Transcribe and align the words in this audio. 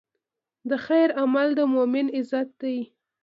د 0.69 0.71
خیر 0.85 1.09
عمل 1.21 1.47
د 1.55 1.59
مؤمن 1.73 2.05
عزت 2.17 2.47
دی. 2.61 2.77